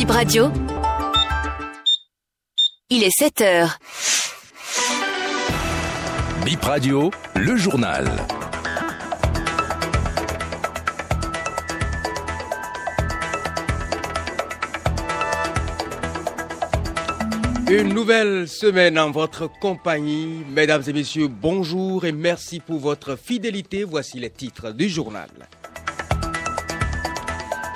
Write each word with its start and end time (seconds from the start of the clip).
Bip 0.00 0.12
Radio. 0.12 0.50
Il 2.88 3.02
est 3.02 3.10
7 3.10 3.40
heures. 3.42 3.78
Bip 6.42 6.64
Radio, 6.64 7.10
le 7.36 7.54
journal. 7.58 8.08
Une 17.68 17.92
nouvelle 17.92 18.48
semaine 18.48 18.98
en 18.98 19.10
votre 19.10 19.50
compagnie. 19.60 20.46
Mesdames 20.48 20.82
et 20.86 20.94
messieurs, 20.94 21.28
bonjour 21.28 22.06
et 22.06 22.12
merci 22.12 22.60
pour 22.60 22.78
votre 22.78 23.16
fidélité. 23.16 23.84
Voici 23.84 24.18
les 24.18 24.30
titres 24.30 24.72
du 24.72 24.88
journal. 24.88 25.28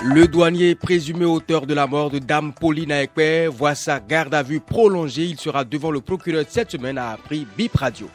Le 0.06 0.28
douanier 0.28 0.74
présumé 0.74 1.24
auteur 1.24 1.66
de 1.66 1.72
la 1.72 1.86
mort 1.86 2.10
de 2.10 2.18
Dame 2.18 2.52
Pauline 2.52 2.92
Aekwe 2.92 3.48
voit 3.48 3.74
sa 3.74 4.00
garde 4.00 4.34
à 4.34 4.42
vue 4.42 4.60
prolongée. 4.60 5.24
Il 5.24 5.40
sera 5.40 5.64
devant 5.64 5.90
le 5.90 6.02
procureur 6.02 6.44
cette 6.46 6.72
semaine, 6.72 6.98
a 6.98 7.12
appris 7.12 7.46
BIP 7.56 7.74
Radio. 7.74 8.10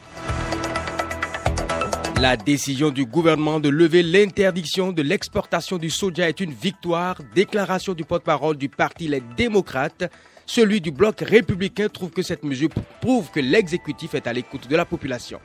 La 2.20 2.36
décision 2.36 2.90
du 2.90 3.06
gouvernement 3.06 3.58
de 3.58 3.68
lever 3.68 4.04
l'interdiction 4.04 4.92
de 4.92 5.02
l'exportation 5.02 5.78
du 5.78 5.90
soja 5.90 6.28
est 6.28 6.38
une 6.38 6.52
victoire. 6.52 7.16
Déclaration 7.34 7.92
du 7.92 8.04
porte-parole 8.04 8.56
du 8.56 8.68
parti 8.68 9.08
Les 9.08 9.22
Démocrates. 9.36 10.12
Celui 10.46 10.80
du 10.80 10.92
bloc 10.92 11.18
républicain 11.20 11.88
trouve 11.88 12.10
que 12.10 12.22
cette 12.22 12.44
mesure 12.44 12.70
prouve 13.00 13.32
que 13.32 13.40
l'exécutif 13.40 14.14
est 14.14 14.28
à 14.28 14.32
l'écoute 14.32 14.68
de 14.68 14.76
la 14.76 14.84
population. 14.84 15.40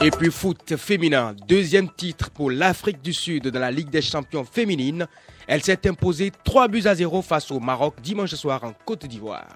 Et 0.00 0.12
puis 0.12 0.30
foot 0.30 0.76
féminin, 0.76 1.34
deuxième 1.48 1.90
titre 1.90 2.30
pour 2.30 2.52
l'Afrique 2.52 3.02
du 3.02 3.12
Sud 3.12 3.48
dans 3.48 3.58
la 3.58 3.72
Ligue 3.72 3.90
des 3.90 4.00
champions 4.00 4.44
féminines. 4.44 5.08
Elle 5.48 5.64
s'est 5.64 5.88
imposée 5.88 6.30
3 6.44 6.68
buts 6.68 6.84
à 6.84 6.94
0 6.94 7.20
face 7.20 7.50
au 7.50 7.58
Maroc 7.58 7.96
dimanche 8.00 8.34
soir 8.36 8.62
en 8.62 8.72
Côte 8.84 9.06
d'Ivoire. 9.06 9.48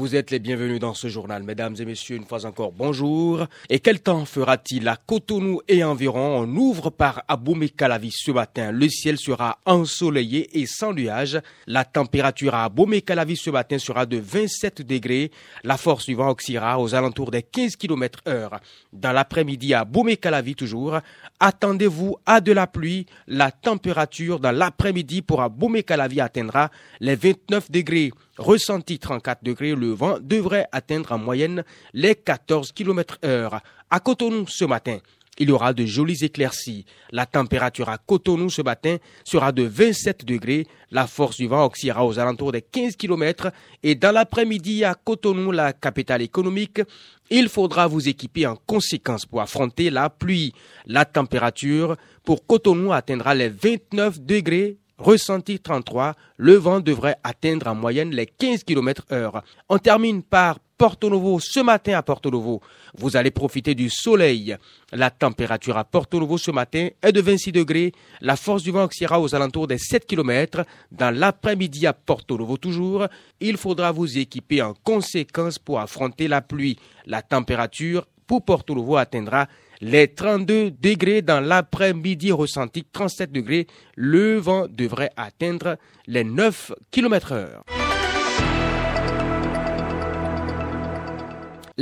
Vous 0.00 0.16
êtes 0.16 0.30
les 0.30 0.38
bienvenus 0.38 0.80
dans 0.80 0.94
ce 0.94 1.08
journal, 1.08 1.42
mesdames 1.42 1.76
et 1.78 1.84
messieurs, 1.84 2.16
une 2.16 2.24
fois 2.24 2.46
encore 2.46 2.72
bonjour. 2.72 3.44
Et 3.68 3.80
quel 3.80 4.00
temps 4.00 4.24
fera-t-il 4.24 4.88
à 4.88 4.96
Cotonou 4.96 5.60
et 5.68 5.84
environ 5.84 6.38
On 6.38 6.56
ouvre 6.56 6.88
par 6.88 7.22
Aboumé 7.28 7.68
Calavi 7.68 8.10
ce 8.10 8.30
matin. 8.30 8.72
Le 8.72 8.88
ciel 8.88 9.18
sera 9.18 9.58
ensoleillé 9.66 10.58
et 10.58 10.64
sans 10.64 10.94
nuages. 10.94 11.38
La 11.66 11.84
température 11.84 12.54
à 12.54 12.64
Aboumé 12.64 13.02
Calavi 13.02 13.36
ce 13.36 13.50
matin 13.50 13.78
sera 13.78 14.06
de 14.06 14.16
27 14.16 14.80
degrés. 14.80 15.32
La 15.64 15.76
force 15.76 16.06
du 16.06 16.14
vent 16.14 16.34
aux 16.78 16.94
alentours 16.94 17.30
des 17.30 17.42
15 17.42 17.76
km 17.76 18.20
heure. 18.26 18.58
Dans 18.94 19.12
l'après-midi 19.12 19.74
à 19.74 19.80
Aboumé 19.80 20.16
Calavi 20.16 20.54
toujours, 20.54 20.96
attendez-vous 21.40 22.16
à 22.24 22.40
de 22.40 22.52
la 22.52 22.66
pluie. 22.66 23.04
La 23.26 23.50
température 23.50 24.40
dans 24.40 24.50
l'après-midi 24.50 25.20
pour 25.20 25.42
Aboumé 25.42 25.82
Calavi 25.82 26.22
atteindra 26.22 26.70
les 27.00 27.16
29 27.16 27.70
degrés 27.70 28.12
ressenti 28.40 28.98
34 28.98 29.44
degrés, 29.44 29.74
le 29.74 29.92
vent 29.92 30.18
devrait 30.20 30.66
atteindre 30.72 31.12
en 31.12 31.18
moyenne 31.18 31.62
les 31.92 32.14
14 32.16 32.72
km 32.72 33.18
heure. 33.24 33.60
À 33.90 34.00
Cotonou 34.00 34.46
ce 34.48 34.64
matin, 34.64 34.98
il 35.38 35.48
y 35.48 35.52
aura 35.52 35.72
de 35.72 35.86
jolies 35.86 36.24
éclaircies. 36.24 36.84
La 37.12 37.24
température 37.24 37.88
à 37.88 37.98
Cotonou 37.98 38.50
ce 38.50 38.62
matin 38.62 38.96
sera 39.24 39.52
de 39.52 39.62
27 39.62 40.24
degrés. 40.24 40.66
La 40.90 41.06
force 41.06 41.36
du 41.36 41.46
vent 41.46 41.64
oxyera 41.64 42.04
aux 42.04 42.18
alentours 42.18 42.52
des 42.52 42.62
15 42.62 42.96
km. 42.96 43.50
Et 43.82 43.94
dans 43.94 44.12
l'après-midi 44.12 44.84
à 44.84 44.94
Cotonou, 44.94 45.50
la 45.52 45.72
capitale 45.72 46.22
économique, 46.22 46.82
il 47.30 47.48
faudra 47.48 47.86
vous 47.86 48.08
équiper 48.08 48.46
en 48.46 48.56
conséquence 48.56 49.24
pour 49.24 49.40
affronter 49.40 49.88
la 49.88 50.10
pluie. 50.10 50.52
La 50.86 51.04
température 51.04 51.96
pour 52.24 52.46
Cotonou 52.46 52.92
atteindra 52.92 53.34
les 53.34 53.48
29 53.48 54.20
degrés 54.20 54.76
ressenti 55.00 55.58
33, 55.58 56.14
le 56.36 56.54
vent 56.54 56.80
devrait 56.80 57.16
atteindre 57.24 57.66
en 57.68 57.74
moyenne 57.74 58.10
les 58.10 58.26
15 58.26 58.64
km 58.64 59.04
heure. 59.12 59.42
On 59.68 59.78
termine 59.78 60.22
par 60.22 60.58
Porto 60.76 61.10
Novo 61.10 61.38
ce 61.40 61.60
matin 61.60 61.98
à 61.98 62.02
Porto 62.02 62.30
Novo. 62.30 62.60
Vous 62.96 63.16
allez 63.16 63.30
profiter 63.30 63.74
du 63.74 63.90
soleil. 63.90 64.56
La 64.92 65.10
température 65.10 65.76
à 65.76 65.84
Porto 65.84 66.18
Novo 66.18 66.38
ce 66.38 66.50
matin 66.50 66.88
est 67.02 67.12
de 67.12 67.20
26 67.20 67.52
degrés. 67.52 67.92
La 68.20 68.36
force 68.36 68.62
du 68.62 68.70
vent 68.70 68.84
oxyra 68.84 69.20
aux 69.20 69.34
alentours 69.34 69.66
des 69.66 69.78
7 69.78 70.06
km. 70.06 70.64
Dans 70.90 71.14
l'après-midi 71.14 71.86
à 71.86 71.92
Porto 71.92 72.38
Novo 72.38 72.56
toujours, 72.56 73.06
il 73.40 73.56
faudra 73.56 73.92
vous 73.92 74.18
équiper 74.18 74.62
en 74.62 74.72
conséquence 74.72 75.58
pour 75.58 75.80
affronter 75.80 76.28
la 76.28 76.40
pluie. 76.40 76.78
La 77.04 77.20
température 77.20 78.06
pour 78.26 78.44
Porto 78.44 78.74
Novo 78.74 78.96
atteindra 78.96 79.48
les 79.80 80.08
32 80.08 80.72
degrés 80.72 81.22
dans 81.22 81.40
l'après-midi 81.40 82.32
ressenti 82.32 82.84
37 82.84 83.32
degrés. 83.32 83.66
Le 83.96 84.36
vent 84.36 84.66
devrait 84.68 85.10
atteindre 85.16 85.76
les 86.06 86.24
9 86.24 86.72
km 86.90 87.32
heure. 87.32 87.64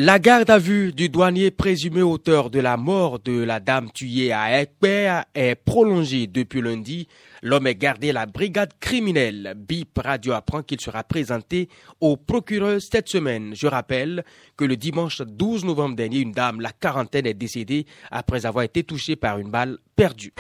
La 0.01 0.21
garde 0.21 0.49
à 0.49 0.59
vue 0.59 0.93
du 0.93 1.09
douanier 1.09 1.51
présumé 1.51 2.03
auteur 2.03 2.51
de 2.51 2.61
la 2.61 2.77
mort 2.77 3.19
de 3.19 3.43
la 3.43 3.59
dame 3.59 3.91
tuée 3.91 4.31
à 4.33 4.61
Ekper 4.63 5.23
est 5.35 5.57
prolongée 5.57 6.29
depuis 6.29 6.61
lundi. 6.61 7.09
L'homme 7.43 7.67
est 7.67 7.75
gardé 7.75 8.11
à 8.11 8.13
la 8.13 8.27
brigade 8.27 8.71
criminelle. 8.79 9.55
BIP 9.57 9.99
Radio 9.99 10.35
apprend 10.35 10.63
qu'il 10.63 10.81
sera 10.81 11.03
présenté 11.03 11.69
au 12.01 12.17
procureur 12.17 12.81
cette 12.81 13.09
semaine. 13.09 13.57
Je 13.57 13.67
rappelle 13.67 14.23
que 14.57 14.65
le 14.65 14.77
dimanche 14.77 15.21
12 15.21 15.65
novembre 15.65 15.97
dernier, 15.97 16.21
une 16.21 16.31
dame, 16.31 16.61
la 16.61 16.71
quarantaine, 16.71 17.27
est 17.27 17.35
décédée 17.35 17.85
après 18.13 18.47
avoir 18.47 18.63
été 18.63 18.85
touchée 18.85 19.17
par 19.17 19.41
une 19.41 19.51
balle 19.51 19.79
perdue. 19.97 20.33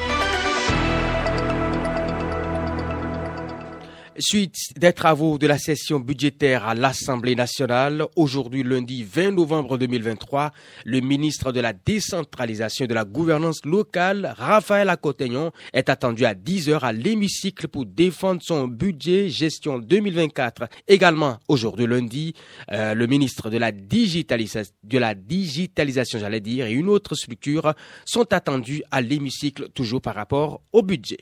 Suite 4.21 4.57
des 4.77 4.93
travaux 4.93 5.39
de 5.39 5.47
la 5.47 5.59
session 5.59 6.01
budgétaire 6.01 6.67
à 6.67 6.75
l'Assemblée 6.75 7.37
nationale, 7.37 8.05
aujourd'hui 8.17 8.65
lundi 8.65 9.05
20 9.05 9.31
novembre 9.31 9.79
2023, 9.79 10.51
le 10.85 10.99
ministre 11.01 11.53
de 11.53 11.61
la 11.61 11.73
décentralisation 11.73 12.87
et 12.87 12.89
de 12.89 12.95
la 12.95 13.05
gouvernance 13.05 13.65
locale, 13.65 14.35
Raphaël 14.37 14.89
Acotegnon, 14.89 15.53
est 15.73 15.89
attendu 15.89 16.25
à 16.25 16.35
10 16.35 16.69
heures 16.69 16.83
à 16.85 16.93
l'hémicycle 16.93 17.69
pour 17.69 17.87
défendre 17.87 18.41
son 18.43 18.67
budget 18.67 19.29
gestion 19.29 19.79
2024. 19.79 20.69
Également, 20.89 21.39
aujourd'hui 21.47 21.87
lundi, 21.87 22.35
euh, 22.73 22.95
le 22.95 23.07
ministre 23.07 23.51
de 23.51 23.59
la, 23.59 23.71
digitalisation, 23.71 24.75
de 24.83 24.99
la 24.99 25.15
digitalisation, 25.15 26.19
j'allais 26.19 26.41
dire, 26.41 26.67
et 26.67 26.73
une 26.73 26.89
autre 26.89 27.15
structure 27.15 27.73
sont 28.05 28.33
attendus 28.33 28.83
à 28.91 29.01
l'hémicycle 29.01 29.69
toujours 29.69 30.03
par 30.03 30.17
rapport 30.17 30.61
au 30.73 30.83
budget. 30.83 31.19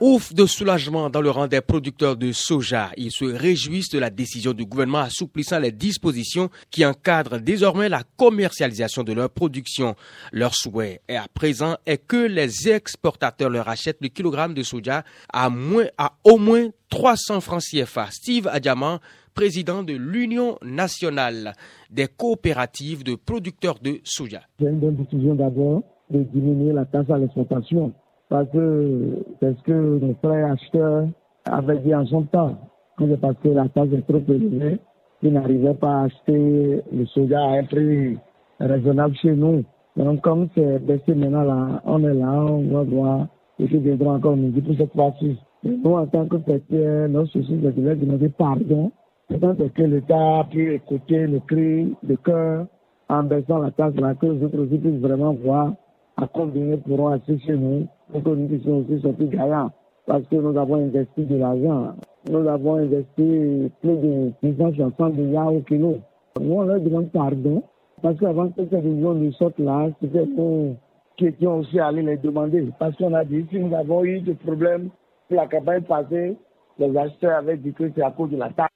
Ouf 0.00 0.34
de 0.34 0.44
soulagement 0.44 1.08
dans 1.08 1.20
le 1.20 1.30
rang 1.30 1.46
des 1.46 1.60
producteurs 1.60 2.16
de 2.16 2.32
soja. 2.32 2.90
Ils 2.96 3.12
se 3.12 3.24
réjouissent 3.24 3.90
de 3.90 4.00
la 4.00 4.10
décision 4.10 4.52
du 4.52 4.64
gouvernement 4.64 4.98
assouplissant 4.98 5.60
les 5.60 5.70
dispositions 5.70 6.50
qui 6.72 6.84
encadrent 6.84 7.38
désormais 7.38 7.88
la 7.88 8.02
commercialisation 8.16 9.04
de 9.04 9.12
leur 9.12 9.30
production. 9.30 9.94
Leur 10.32 10.56
souhait 10.56 11.00
est 11.06 11.14
à 11.14 11.26
présent 11.32 11.76
est 11.86 12.04
que 12.04 12.26
les 12.26 12.68
exportateurs 12.68 13.50
leur 13.50 13.68
achètent 13.68 14.00
le 14.00 14.08
kilogramme 14.08 14.52
de 14.52 14.64
soja 14.64 15.04
à, 15.32 15.48
moins, 15.48 15.86
à 15.96 16.14
au 16.24 16.38
moins 16.38 16.70
300 16.90 17.40
francs 17.40 17.62
CFA. 17.62 18.08
Steve 18.10 18.48
Adjaman, 18.48 18.98
président 19.32 19.84
de 19.84 19.92
l'Union 19.92 20.58
nationale 20.62 21.52
des 21.88 22.08
coopératives 22.08 23.04
de 23.04 23.14
producteurs 23.14 23.78
de 23.80 24.00
soja. 24.02 24.40
C'est 24.58 24.66
une 24.66 24.80
bonne 24.80 24.96
décision 24.96 25.36
d'abord 25.36 25.84
de 26.10 26.24
diminuer 26.24 26.72
la 26.72 26.84
taxe 26.84 27.10
à 27.10 27.18
l'exportation 27.18 27.94
parce 28.34 28.50
que 28.50 29.24
c'est 29.38 29.56
ce 29.56 29.62
que 29.62 30.00
les 30.02 30.14
frères 30.14 30.50
acheteurs 30.50 31.06
avaient 31.44 31.78
dit 31.78 31.94
en 31.94 32.04
son 32.04 32.22
temps. 32.22 32.56
C'est 32.98 33.20
parce 33.20 33.36
que 33.44 33.50
la 33.50 33.68
taxe 33.68 33.92
est 33.92 34.04
trop 34.08 34.20
élevée, 34.28 34.80
ils 35.22 35.32
n'arrivaient 35.32 35.74
pas 35.74 36.00
à 36.00 36.04
acheter 36.06 36.82
le 36.92 37.06
soja 37.06 37.38
à 37.38 37.58
un 37.60 37.62
prix 37.62 38.18
raisonnable 38.58 39.14
chez 39.22 39.36
nous. 39.36 39.62
Donc, 39.96 40.20
comme 40.22 40.48
c'est 40.56 40.84
baissé 40.84 41.14
maintenant, 41.14 41.44
là, 41.44 41.80
on 41.84 42.02
est 42.02 42.12
là, 42.12 42.44
on 42.44 42.62
va 42.72 42.82
voir 42.82 43.26
ce 43.60 43.66
qui 43.66 43.78
viendra 43.78 44.14
encore 44.14 44.36
nous 44.36 44.50
dire 44.50 44.64
pour 44.64 44.76
cette 44.78 44.92
fois-ci. 44.94 45.38
Nous, 45.62 45.92
en 45.92 46.06
tant 46.08 46.26
que 46.26 46.38
pétier, 46.38 47.06
notre 47.08 47.30
souci, 47.30 47.56
c'est 47.62 47.80
de 47.80 47.94
demander 47.94 48.30
pardon. 48.30 48.90
C'est 49.30 49.72
que 49.74 49.82
l'État 49.84 50.40
a 50.40 50.44
pu 50.50 50.74
écouter 50.74 51.28
le 51.28 51.38
cri 51.38 51.94
de 52.02 52.16
cœur 52.16 52.66
en 53.08 53.22
baissant 53.22 53.58
la 53.58 53.70
taxe 53.70 53.94
là, 54.00 54.16
que 54.16 54.26
les 54.26 54.42
autres 54.44 54.58
aussi 54.58 54.78
puissent 54.78 55.00
vraiment 55.00 55.34
voir 55.34 55.72
à 56.16 56.26
combien 56.26 56.72
ils 56.72 56.78
pourront 56.78 57.08
acheter 57.08 57.38
chez 57.38 57.56
nous 57.56 57.86
nous 58.12 58.46
puissions 58.48 58.78
aussi 58.78 59.00
sortir 59.00 59.28
gagnants. 59.28 59.70
Parce 60.06 60.24
que 60.24 60.36
nous 60.36 60.56
avons 60.58 60.76
investi 60.76 61.24
de 61.24 61.36
l'argent. 61.36 61.94
Nous 62.30 62.46
avons 62.46 62.76
investi 62.76 63.70
plus 63.80 63.96
de 63.96 64.32
600 64.42 65.10
milliards 65.10 65.54
au 65.54 65.60
kilo. 65.60 65.96
Nous, 66.40 66.52
on 66.52 66.62
leur 66.62 66.80
demande 66.80 67.10
pardon. 67.10 67.62
Parce 68.02 68.18
qu'avant 68.18 68.48
que 68.48 68.62
cette 68.68 68.74
vision 68.74 69.14
nous 69.14 69.32
sorte 69.32 69.58
là, 69.58 69.88
c'était 70.02 70.26
nous 70.26 70.76
qui 71.16 71.26
étions 71.26 71.58
aussi 71.58 71.78
allés 71.78 72.02
les 72.02 72.16
demander. 72.16 72.68
Parce 72.78 72.96
qu'on 72.96 73.14
a 73.14 73.24
dit, 73.24 73.46
si 73.50 73.58
nous 73.58 73.74
avons 73.74 74.04
eu 74.04 74.20
des 74.20 74.34
problèmes 74.34 74.90
pour 75.28 75.36
la 75.36 75.46
campagne 75.46 75.82
passée, 75.82 76.36
les 76.78 76.96
acheteurs 76.96 77.38
avaient 77.38 77.56
dit 77.56 77.72
que 77.72 77.90
c'est 77.94 78.02
à 78.02 78.10
cause 78.10 78.30
de 78.30 78.36
la 78.36 78.50
taxe. 78.50 78.74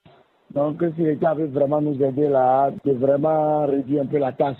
Donc, 0.54 0.82
si 0.96 1.02
l'État 1.02 1.34
veut 1.34 1.46
vraiment 1.46 1.80
nous 1.80 2.02
aider 2.02 2.28
là, 2.28 2.70
de 2.84 2.92
vraiment 2.92 3.66
réduire 3.66 4.02
un 4.02 4.06
peu 4.06 4.18
la 4.18 4.32
tasse. 4.32 4.56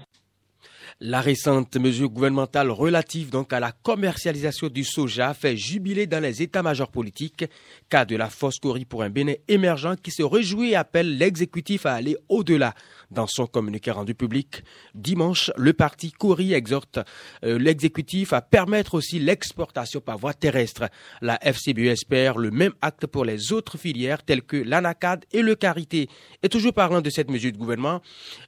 La 1.00 1.20
récente 1.20 1.76
mesure 1.76 2.08
gouvernementale 2.08 2.72
relative 2.72 3.30
donc 3.30 3.52
à 3.52 3.60
la 3.60 3.70
commercialisation 3.70 4.66
du 4.66 4.82
soja 4.82 5.32
fait 5.32 5.56
jubiler 5.56 6.08
dans 6.08 6.18
les 6.18 6.42
états-majors 6.42 6.90
politiques, 6.90 7.44
cas 7.88 8.04
de 8.04 8.16
la 8.16 8.28
force 8.28 8.58
Cori 8.58 8.84
pour 8.84 9.04
un 9.04 9.08
Bénin 9.08 9.34
émergent 9.46 9.94
qui 10.02 10.10
se 10.10 10.24
réjouit 10.24 10.70
et 10.72 10.74
appelle 10.74 11.16
l'exécutif 11.16 11.86
à 11.86 11.94
aller 11.94 12.16
au-delà. 12.28 12.74
Dans 13.12 13.28
son 13.28 13.46
communiqué 13.46 13.92
rendu 13.92 14.16
public 14.16 14.64
dimanche, 14.92 15.52
le 15.56 15.72
parti 15.72 16.10
Cori 16.10 16.52
exhorte 16.52 16.98
euh, 17.44 17.60
l'exécutif 17.60 18.32
à 18.32 18.42
permettre 18.42 18.94
aussi 18.94 19.20
l'exportation 19.20 20.00
par 20.00 20.18
voie 20.18 20.34
terrestre. 20.34 20.90
La 21.20 21.38
FCBE 21.40 21.90
espère 21.90 22.38
le 22.38 22.50
même 22.50 22.72
acte 22.82 23.06
pour 23.06 23.24
les 23.24 23.52
autres 23.52 23.78
filières 23.78 24.24
telles 24.24 24.42
que 24.42 24.56
l'anacade 24.56 25.26
et 25.30 25.42
le 25.42 25.54
karité. 25.54 26.08
Et 26.42 26.48
toujours 26.48 26.72
parlant 26.74 27.02
de 27.02 27.08
cette 27.08 27.30
mesure 27.30 27.52
de 27.52 27.56
gouvernement, 27.56 28.02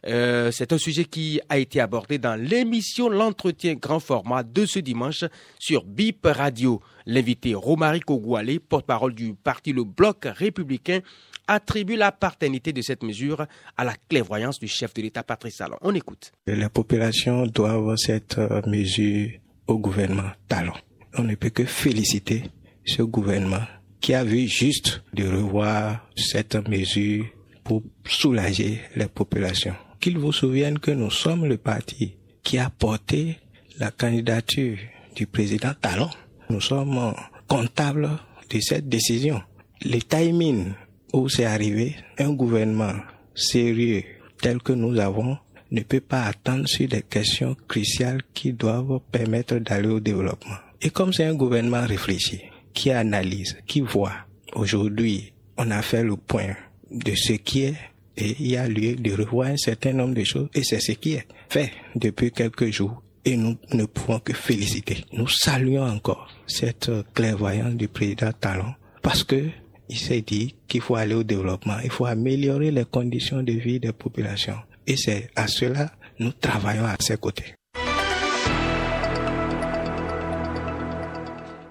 euh, 0.09 0.51
c'est 0.51 0.73
un 0.73 0.79
sujet 0.79 1.05
qui 1.05 1.41
a 1.49 1.57
été 1.57 1.81
abordé 1.81 2.19
dans 2.19 2.40
l'émission 2.41 3.09
L'entretien 3.09 3.75
grand 3.75 4.01
format 4.01 4.43
de 4.43 4.67
ce 4.67 4.79
dimanche 4.79 5.25
sur 5.59 5.85
BIP 5.85 6.27
Radio. 6.27 6.81
L'invité 7.07 7.55
Romaric 7.55 8.05
Kogouale, 8.05 8.61
porte-parole 8.61 9.15
du 9.15 9.35
parti 9.35 9.73
Le 9.73 9.85
Bloc 9.85 10.25
républicain, 10.25 11.01
attribue 11.47 11.97
la 11.97 12.13
paternité 12.13 12.73
de 12.73 12.83
cette 12.83 13.03
mesure 13.03 13.47
à 13.77 13.85
la 13.85 13.95
clairvoyance 14.09 14.59
du 14.59 14.69
chef 14.69 14.95
de 14.95 15.03
l'État 15.03 15.23
Patrice 15.23 15.57
Talon. 15.57 15.77
On 15.83 15.95
écoute. 15.95 16.33
La 16.47 16.71
population 16.71 17.47
doit 17.47 17.73
avoir 17.73 17.99
cette 17.99 18.39
euh, 18.39 18.63
mesure 18.67 19.31
au 19.67 19.79
gouvernement 19.79 20.31
Talon. 20.49 20.75
On 21.17 21.25
ne 21.25 21.35
peut 21.35 21.51
que 21.51 21.65
féliciter 21.65 22.45
ce 22.85 23.03
gouvernement 23.03 23.65
qui 24.01 24.15
a 24.15 24.25
vu 24.25 24.49
juste 24.49 25.03
de 25.13 25.27
revoir 25.27 26.09
cette 26.17 26.57
mesure 26.69 27.27
pour 27.65 27.83
soulager 28.07 28.81
les 28.97 29.07
populations. 29.07 29.75
Qu'il 30.01 30.19
vous 30.19 30.33
souvienne 30.33 30.79
que 30.79 30.91
nous 30.91 31.11
sommes 31.11 31.47
le 31.47 31.59
parti 31.59 32.17
qui 32.51 32.59
a 32.59 32.69
porté 32.69 33.39
la 33.79 33.93
candidature 33.93 34.77
du 35.15 35.29
président 35.29 35.71
Talon. 35.81 36.11
Nous 36.49 36.61
sommes 36.61 37.15
comptables 37.47 38.11
de 38.51 38.59
cette 38.59 38.89
décision. 38.89 39.41
Le 39.85 40.01
timing 40.01 40.73
où 41.13 41.29
c'est 41.29 41.45
arrivé, 41.45 41.95
un 42.19 42.33
gouvernement 42.33 42.95
sérieux 43.37 44.03
tel 44.43 44.61
que 44.61 44.73
nous 44.73 44.99
avons 44.99 45.39
ne 45.71 45.83
peut 45.83 46.01
pas 46.01 46.25
attendre 46.25 46.67
sur 46.67 46.89
des 46.89 47.03
questions 47.03 47.57
cruciales 47.69 48.23
qui 48.35 48.53
doivent 48.53 48.99
permettre 49.13 49.59
d'aller 49.59 49.87
au 49.87 50.01
développement. 50.01 50.57
Et 50.83 50.91
comme 50.91 51.13
c'est 51.13 51.27
un 51.27 51.35
gouvernement 51.35 51.87
réfléchi, 51.87 52.41
qui 52.75 52.91
analyse, 52.91 53.59
qui 53.69 53.81
voit, 53.81 54.27
aujourd'hui, 54.57 55.33
on 55.57 55.71
a 55.71 55.83
fait 55.83 56.03
le 56.03 56.17
point 56.17 56.57
de 56.91 57.15
ce 57.15 57.35
qui 57.35 57.63
est 57.63 57.77
et 58.21 58.37
il 58.39 58.49
y 58.49 58.57
a 58.57 58.69
lieu 58.69 58.95
de 58.97 59.13
revoir 59.13 59.49
un 59.49 59.57
certain 59.57 59.93
nombre 59.93 60.15
de 60.15 60.25
choses 60.25 60.49
et 60.55 60.63
c'est 60.63 60.81
ce 60.81 60.93
qui 60.93 61.15
est 61.15 61.27
fait 61.49 61.73
depuis 61.95 62.31
quelques 62.31 62.71
jours 62.71 63.03
et 63.25 63.37
nous 63.37 63.57
ne 63.73 63.85
pouvons 63.85 64.19
que 64.19 64.33
féliciter. 64.33 65.05
Nous 65.13 65.29
saluons 65.29 65.87
encore 65.87 66.29
cette 66.47 66.91
clairvoyance 67.15 67.75
du 67.75 67.89
président 67.89 68.33
Talon 68.33 68.75
parce 69.03 69.25
que 69.25 69.49
il 69.89 69.99
s'est 69.99 70.21
dit 70.23 70.55
qu'il 70.69 70.81
faut 70.81 70.95
aller 70.95 71.15
au 71.15 71.25
développement, 71.25 71.79
il 71.83 71.91
faut 71.91 72.07
améliorer 72.07 72.71
les 72.71 72.85
conditions 72.85 73.43
de 73.43 73.53
vie 73.53 73.81
des 73.81 73.93
populations. 73.93 74.59
Et 74.87 74.97
c'est 74.97 75.31
à 75.35 75.49
cela 75.49 75.91
nous 76.21 76.33
travaillons 76.33 76.85
à 76.85 76.97
ses 77.01 77.17
côtés. 77.17 77.55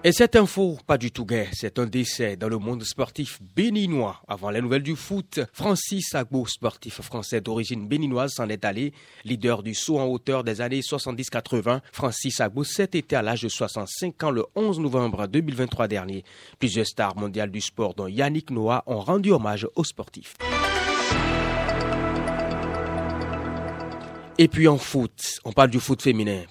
Et 0.02 0.12
cette 0.12 0.34
info, 0.34 0.78
pas 0.86 0.96
du 0.96 1.10
tout 1.10 1.26
gay, 1.26 1.46
c'est 1.52 1.78
un 1.78 1.84
décès 1.84 2.34
dans 2.34 2.48
le 2.48 2.56
monde 2.56 2.82
sportif 2.84 3.38
béninois. 3.54 4.22
Avant 4.26 4.48
les 4.48 4.62
nouvelles 4.62 4.82
du 4.82 4.96
foot, 4.96 5.40
Francis 5.52 6.14
Agbo, 6.14 6.46
sportif 6.46 7.02
français 7.02 7.42
d'origine 7.42 7.86
béninoise, 7.86 8.32
s'en 8.32 8.48
est 8.48 8.64
allé. 8.64 8.94
Leader 9.26 9.62
du 9.62 9.74
saut 9.74 9.98
en 9.98 10.06
hauteur 10.06 10.42
des 10.42 10.62
années 10.62 10.80
70-80, 10.80 11.80
Francis 11.92 12.40
Agbo 12.40 12.64
s'est 12.64 12.84
été 12.84 13.14
à 13.14 13.20
l'âge 13.20 13.42
de 13.42 13.48
65 13.48 14.24
ans 14.24 14.30
le 14.30 14.46
11 14.54 14.80
novembre 14.80 15.26
2023 15.26 15.86
dernier. 15.86 16.24
Plusieurs 16.58 16.86
stars 16.86 17.16
mondiales 17.16 17.50
du 17.50 17.60
sport, 17.60 17.92
dont 17.92 18.06
Yannick 18.06 18.50
Noah, 18.50 18.82
ont 18.86 19.00
rendu 19.00 19.32
hommage 19.32 19.68
aux 19.74 19.84
sportifs. 19.84 20.38
Et 24.42 24.48
puis 24.48 24.68
en 24.68 24.78
foot, 24.78 25.38
on 25.44 25.52
parle 25.52 25.68
du 25.68 25.80
foot 25.80 26.00
féminin, 26.00 26.44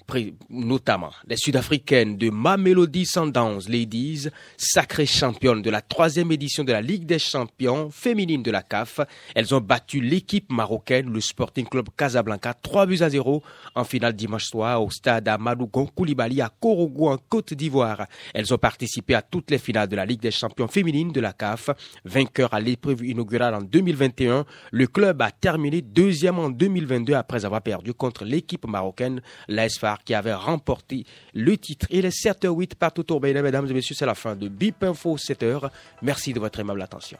notamment 0.48 1.10
les 1.26 1.36
Sud-Africaines 1.36 2.16
de 2.16 2.30
Mamelody 2.30 3.04
Sundowns 3.04 3.62
Ladies, 3.68 4.28
sacrées 4.56 5.06
championnes 5.06 5.60
de 5.60 5.70
la 5.70 5.80
troisième 5.80 6.30
édition 6.30 6.62
de 6.62 6.70
la 6.70 6.82
Ligue 6.82 7.04
des 7.04 7.18
champions 7.18 7.90
féminine 7.90 8.44
de 8.44 8.52
la 8.52 8.62
CAF. 8.62 9.00
Elles 9.34 9.52
ont 9.56 9.60
battu 9.60 10.00
l'équipe 10.00 10.52
marocaine, 10.52 11.12
le 11.12 11.20
Sporting 11.20 11.66
Club 11.66 11.88
Casablanca, 11.96 12.54
3 12.54 12.86
buts 12.86 13.02
à 13.02 13.10
0 13.10 13.42
en 13.74 13.82
finale 13.82 14.12
dimanche 14.12 14.44
soir 14.44 14.80
au 14.80 14.90
stade 14.90 15.26
Amadougon 15.26 15.86
Koulibaly 15.86 16.42
à 16.42 16.48
Korogo 16.48 17.08
en 17.08 17.18
Côte 17.18 17.54
d'Ivoire. 17.54 18.06
Elles 18.34 18.54
ont 18.54 18.58
participé 18.58 19.16
à 19.16 19.22
toutes 19.22 19.50
les 19.50 19.58
finales 19.58 19.88
de 19.88 19.96
la 19.96 20.06
Ligue 20.06 20.20
des 20.20 20.30
champions 20.30 20.68
féminines 20.68 21.10
de 21.10 21.20
la 21.20 21.32
CAF. 21.32 21.70
Vainqueur 22.04 22.54
à 22.54 22.60
l'épreuve 22.60 23.04
inaugurale 23.04 23.56
en 23.56 23.62
2021, 23.62 24.46
le 24.70 24.86
club 24.86 25.20
a 25.22 25.32
terminé 25.32 25.82
deuxième 25.82 26.38
en 26.38 26.50
2022 26.50 27.14
après 27.14 27.44
avoir 27.44 27.60
perdu 27.62 27.79
contre 27.94 28.24
l'équipe 28.24 28.66
marocaine, 28.66 29.20
l'ASFAR, 29.48 30.04
qui 30.04 30.14
avait 30.14 30.34
remporté 30.34 31.04
le 31.34 31.56
titre. 31.56 31.86
Il 31.90 32.04
est 32.04 32.16
7h08 32.16 32.74
partout 32.74 33.12
au 33.12 33.20
Mesdames 33.20 33.68
et 33.68 33.74
messieurs, 33.74 33.94
c'est 33.98 34.06
la 34.06 34.14
fin 34.14 34.34
de 34.34 34.48
BIP 34.48 34.82
Info 34.82 35.16
7h. 35.16 35.70
Merci 36.02 36.32
de 36.32 36.40
votre 36.40 36.60
aimable 36.60 36.82
attention. 36.82 37.18